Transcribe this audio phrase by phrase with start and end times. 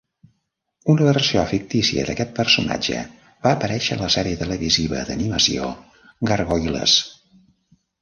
[0.93, 3.03] Una versió fictícia d'aquest personatge
[3.45, 5.73] va aparèixer a la sèrie televisiva d'animació
[6.33, 7.01] Gargoyles.